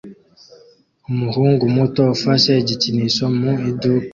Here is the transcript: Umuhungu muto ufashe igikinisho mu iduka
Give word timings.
Umuhungu 1.11 1.63
muto 1.75 2.01
ufashe 2.15 2.51
igikinisho 2.61 3.23
mu 3.39 3.51
iduka 3.69 4.09